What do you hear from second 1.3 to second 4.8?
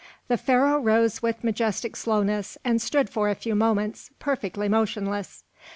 majestic slowness and stood for a few moments perfectly